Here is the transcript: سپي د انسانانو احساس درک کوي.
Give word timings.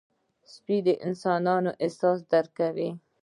سپي 0.51 0.77
د 0.85 0.87
انسانانو 1.07 1.71
احساس 1.83 2.19
درک 2.31 2.51
کوي. 2.59 2.89